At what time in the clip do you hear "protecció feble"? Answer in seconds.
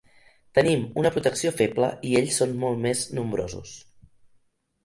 1.17-1.91